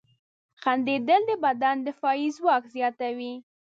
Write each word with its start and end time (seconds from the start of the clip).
•خندېدل 0.61 1.21
د 1.29 1.31
بدن 1.43 1.75
دفاعي 1.87 2.27
ځواک 2.37 2.63
زیاتوي. 2.75 3.33